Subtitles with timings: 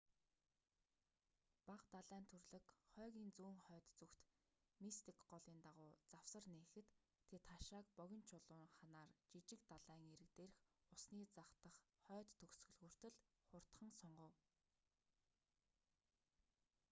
[1.67, 4.21] бага далайн түрлэг хойгийн зүүн хойд зүгт
[4.83, 6.87] мистик голын дагуу завсар нээхэд
[7.29, 10.57] тэд хашааг богино чулуун ханаар жижиг далайн эрэг дээрх
[10.93, 11.75] усны зах дах
[12.05, 13.17] хойд төгсгөл хүртэл
[13.51, 14.33] хурдхан сунгав